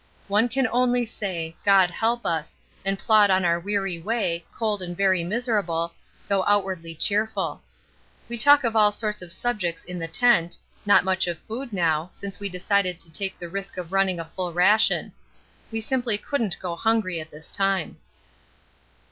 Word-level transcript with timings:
One 0.27 0.49
can 0.49 0.67
only 0.71 1.05
say 1.05 1.55
'God 1.63 1.91
help 1.91 2.25
us!' 2.25 2.57
and 2.83 2.97
plod 2.97 3.29
on 3.29 3.45
our 3.45 3.59
weary 3.59 3.99
way, 4.01 4.43
cold 4.51 4.81
and 4.81 4.97
very 4.97 5.23
miserable, 5.23 5.93
though 6.27 6.43
outwardly 6.45 6.95
cheerful. 6.95 7.61
We 8.27 8.39
talk 8.39 8.63
of 8.63 8.75
all 8.75 8.91
sorts 8.91 9.21
of 9.21 9.31
subjects 9.31 9.83
in 9.83 9.99
the 9.99 10.07
tent, 10.07 10.57
not 10.87 11.05
much 11.05 11.27
of 11.27 11.37
food 11.37 11.71
now, 11.71 12.09
since 12.11 12.39
we 12.39 12.49
decided 12.49 12.99
to 12.99 13.13
take 13.13 13.37
the 13.37 13.47
risk 13.47 13.77
of 13.77 13.91
running 13.91 14.19
a 14.19 14.25
full 14.25 14.51
ration. 14.51 15.11
We 15.71 15.79
simply 15.79 16.17
couldn't 16.17 16.57
go 16.59 16.75
hungry 16.75 17.19
at 17.21 17.29
this 17.29 17.51
time. 17.51 17.97